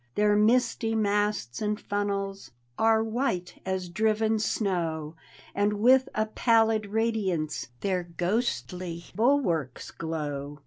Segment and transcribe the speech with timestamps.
[0.15, 5.13] Their misty masts and funnels Are white as driven aiow.
[5.53, 10.57] And with a pallid radiance Their ghostly bulwarks glow.